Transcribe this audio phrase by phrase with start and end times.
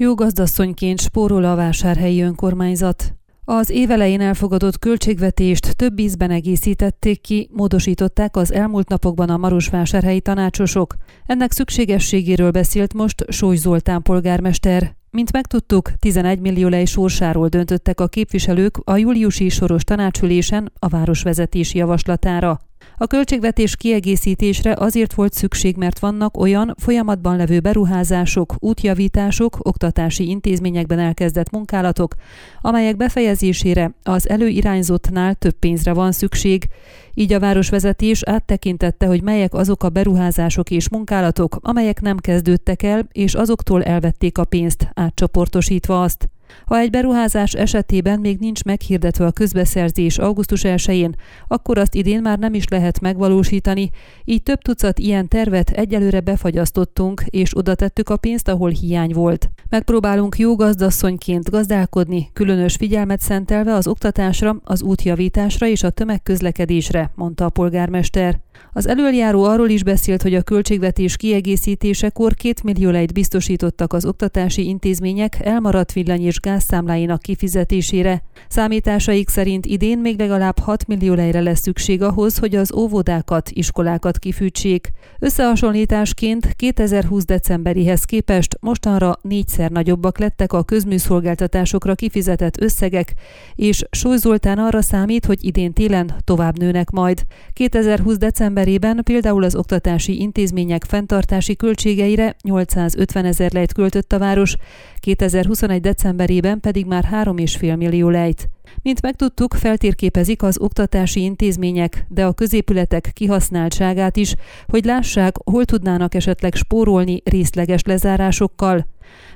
[0.00, 3.14] Jó gazdasszonyként spórol a vásárhelyi önkormányzat.
[3.44, 10.96] Az évelején elfogadott költségvetést több ízben egészítették ki, módosították az elmúlt napokban a Marosvásárhelyi tanácsosok.
[11.26, 14.96] Ennek szükségességéről beszélt most Sóly Zoltán polgármester.
[15.10, 21.78] Mint megtudtuk, 11 millió lej sorsáról döntöttek a képviselők a júliusi soros tanácsülésen a városvezetési
[21.78, 22.60] javaslatára.
[23.00, 30.98] A költségvetés kiegészítésre azért volt szükség, mert vannak olyan folyamatban levő beruházások, útjavítások, oktatási intézményekben
[30.98, 32.14] elkezdett munkálatok,
[32.60, 36.68] amelyek befejezésére az előirányzottnál több pénzre van szükség.
[37.14, 43.08] Így a városvezetés áttekintette, hogy melyek azok a beruházások és munkálatok, amelyek nem kezdődtek el,
[43.12, 46.28] és azoktól elvették a pénzt, átcsoportosítva azt.
[46.66, 51.14] Ha egy beruházás esetében még nincs meghirdetve a közbeszerzés augusztus 1-én,
[51.48, 53.90] akkor azt idén már nem is lehet megvalósítani,
[54.24, 59.50] így több tucat ilyen tervet egyelőre befagyasztottunk, és oda tettük a pénzt, ahol hiány volt.
[59.70, 67.44] Megpróbálunk jó gazdasszonyként gazdálkodni, különös figyelmet szentelve az oktatásra, az útjavításra és a tömegközlekedésre, mondta
[67.44, 68.40] a polgármester.
[68.72, 74.66] Az előjáró arról is beszélt, hogy a költségvetés kiegészítésekor két millió lejt biztosítottak az oktatási
[74.66, 78.22] intézmények elmaradt villany és gázszámláinak kifizetésére.
[78.48, 84.18] Számításaik szerint idén még legalább 6 millió lejre lesz szükség ahhoz, hogy az óvodákat, iskolákat
[84.18, 84.90] kifűtsék.
[85.18, 89.18] Összehasonlításként 2020 decemberihez képest mostanra
[89.58, 93.14] négyszer nagyobbak lettek a közműszolgáltatásokra kifizetett összegek,
[93.54, 97.22] és Sóly Zoltán arra számít, hogy idén télen tovább nőnek majd.
[97.52, 104.56] 2020 decemberében például az oktatási intézmények fenntartási költségeire 850 ezer lejt költött a város,
[105.00, 108.48] 2021 decemberében pedig már 3,5 millió lejt.
[108.82, 114.34] Mint megtudtuk, feltérképezik az oktatási intézmények, de a középületek kihasználtságát is,
[114.66, 118.86] hogy lássák, hol tudnának esetleg spórolni részleges lezárásokkal.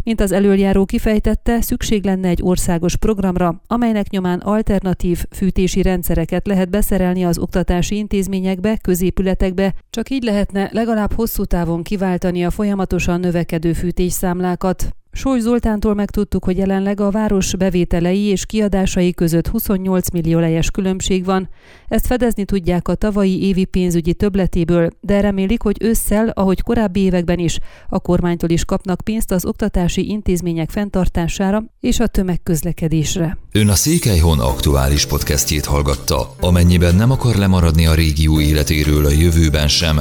[0.03, 6.71] Mint az előjáró kifejtette, szükség lenne egy országos programra, amelynek nyomán alternatív fűtési rendszereket lehet
[6.71, 13.73] beszerelni az oktatási intézményekbe, középületekbe, csak így lehetne legalább hosszú távon kiváltani a folyamatosan növekedő
[13.73, 15.02] fűtésszámlákat.
[15.15, 21.25] Sóly Zoltántól megtudtuk, hogy jelenleg a város bevételei és kiadásai között 28 millió lejes különbség
[21.25, 21.49] van.
[21.89, 27.39] Ezt fedezni tudják a tavalyi évi pénzügyi többletéből, de remélik, hogy ősszel, ahogy korábbi években
[27.39, 27.59] is,
[27.89, 33.39] a kormánytól is kapnak pénzt az oktatási intézmények fenntartására és a tömegközlekedésre.
[33.53, 36.35] Ön a Székelyhon aktuális podcastjét hallgatta.
[36.41, 40.01] Amennyiben nem akar lemaradni a régió életéről a jövőben sem,